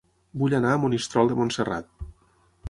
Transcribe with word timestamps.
Vull 0.43 0.55
anar 0.59 0.71
a 0.77 0.79
Monistrol 0.85 1.29
de 1.33 1.37
Montserrat 1.41 1.93